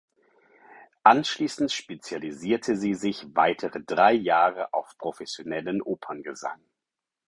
[1.03, 6.59] Anschließend spezialisierte sie sich weitere drei Jahre auf professionellen Operngesang.